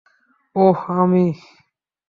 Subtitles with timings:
[0.55, 1.25] ওহ, আমি?